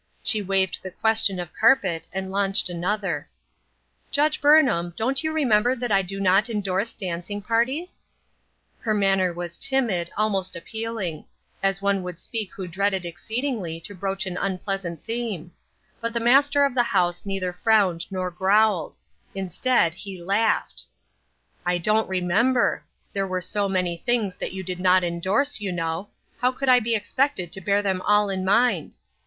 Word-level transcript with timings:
She 0.23 0.41
waived 0.41 0.81
the 0.81 0.89
question 0.89 1.39
of 1.39 1.53
carpet 1.53 2.07
and 2.11 2.31
launched 2.31 2.69
another. 2.71 3.29
"Judge 4.09 4.41
Burnham, 4.41 4.93
don't 4.97 5.23
you 5.23 5.31
remember 5.31 5.75
that 5.75 5.91
I 5.91 6.01
do 6.01 6.19
not 6.19 6.49
indorse 6.49 6.91
dancing 6.95 7.39
parties?" 7.39 7.99
Her 8.79 8.95
manner 8.95 9.31
was 9.31 9.57
timid, 9.57 10.09
almost 10.17 10.55
appealing; 10.55 11.25
as 11.61 11.83
one 11.83 12.01
would 12.01 12.17
speak 12.19 12.51
who 12.55 12.65
dreaded 12.65 13.05
exceedingly 13.05 13.79
to 13.81 13.93
broach 13.93 14.25
an 14.25 14.37
unpleasant 14.37 15.05
theme; 15.05 15.51
but 15.99 16.13
the 16.13 16.19
master 16.19 16.65
of 16.65 16.73
the 16.73 16.81
house 16.81 17.23
neither 17.23 17.53
frowned 17.53 18.07
nor 18.09 18.31
growled; 18.31 18.97
instead, 19.35 19.93
he 19.93 20.19
laughed:—" 20.19 20.83
I 21.63 21.77
don't 21.77 22.09
remember; 22.09 22.83
there 23.13 23.27
were 23.27 23.39
so 23.39 23.69
many 23.69 23.97
things 23.97 24.35
that 24.37 24.51
you 24.51 24.63
didn't 24.63 25.03
indorse, 25.03 25.61
you 25.61 25.71
know. 25.71 26.09
How 26.39 26.51
could 26.51 26.69
I 26.69 26.79
be 26.79 26.95
expected 26.95 27.51
to 27.51 27.61
bear 27.61 27.83
them 27.83 28.01
all 28.01 28.31
in 28.31 28.43
mind? 28.43 28.95